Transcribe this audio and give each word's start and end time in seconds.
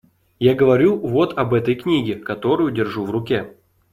Я 0.39 0.55
говорю 0.55 0.97
вот 0.97 1.37
об 1.37 1.53
этой 1.53 1.75
книге, 1.75 2.15
которую 2.15 2.71
держу 2.71 3.05
в 3.05 3.11
руке. 3.11 3.53